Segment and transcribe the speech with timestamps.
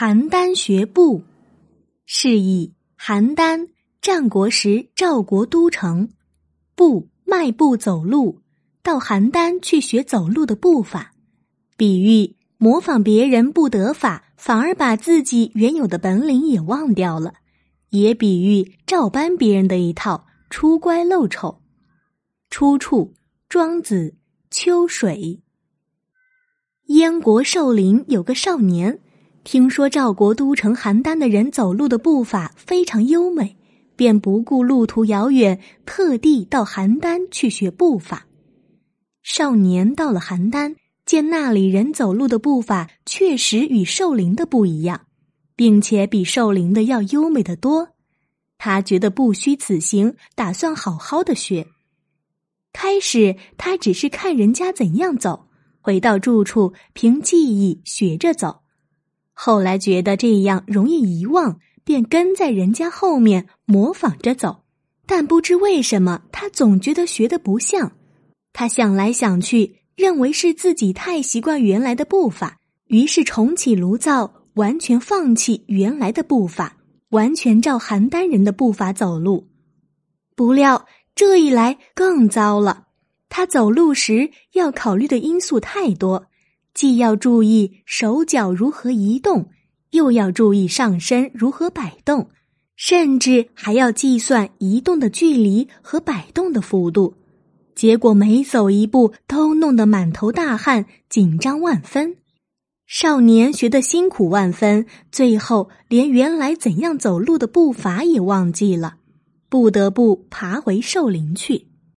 [0.00, 1.24] 邯郸学步，
[2.06, 3.68] 是以邯郸，
[4.00, 6.08] 战国时赵国都城。
[6.74, 8.40] 步，迈步走路，
[8.82, 11.12] 到邯郸去学走路的步法，
[11.76, 17.34] 比喻模仿别人不得法，反而把自己原有的本领也忘掉了；
[17.90, 21.60] 也比喻照搬别人的一套，出乖露丑。
[22.48, 23.12] 出处：
[23.50, 24.14] 庄子
[24.50, 25.42] 《秋水》。
[26.94, 28.98] 燕国寿陵有个少年。
[29.42, 33.56] 听说赵国都城邯郸的人走路的步伐非常优美，
[33.96, 38.26] 便不顾路途遥远，特地到邯郸去学步法。
[39.22, 40.76] 少年到了邯郸，
[41.06, 45.06] 见那里人走路的步伐确实与寿陵的不一样，
[45.56, 47.88] 并且比寿陵的要优美的多。
[48.58, 51.66] 他觉得不虚此行，打算好好的学。
[52.72, 55.48] 开始他只是看人家怎样走，
[55.80, 58.59] 回到住处凭记忆学着走。
[59.42, 64.64] 后来觉得这样容易遗忘，便跟在人家后面模仿着走。
[65.06, 67.92] 但不知为什么，他总觉得学的不像。
[68.52, 76.76] 他想来想去，认为是自己太习惯原来的步伐，于是重启炉灶，完全放弃原来的步伐，
[77.08, 79.48] 完全照邯郸人的步伐走路。
[80.36, 80.84] 不料
[81.14, 82.88] 这一来更糟了，
[83.30, 86.26] 他走路时要考虑的因素太多。
[86.74, 89.50] 既要注意手脚如何移动，
[89.90, 92.30] 又要注意上身如何摆动，
[92.76, 97.14] 甚至还要计算移动的距离和摆动的幅度。
[97.74, 102.16] 结果每走一步都弄得满头大汗，紧张万分。
[102.86, 108.96] 少年学得辛苦万分，最后连原来怎样走路的步伐也忘记了，
[109.48, 111.69] 不得不爬回寿陵去。